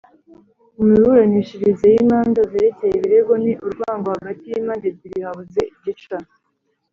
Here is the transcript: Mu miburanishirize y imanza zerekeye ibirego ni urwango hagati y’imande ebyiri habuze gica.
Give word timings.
Mu 0.75 0.83
miburanishirize 0.91 1.85
y 1.93 1.97
imanza 2.03 2.41
zerekeye 2.51 2.93
ibirego 2.97 3.33
ni 3.43 3.53
urwango 3.65 4.07
hagati 4.15 4.43
y’imande 4.49 4.85
ebyiri 4.91 5.19
habuze 5.25 5.61
gica. 5.83 6.17